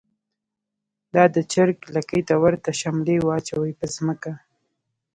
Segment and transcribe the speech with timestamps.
[1.13, 4.33] دا د چر ګ لکۍ ته ورته شملی واچوی په ځمکه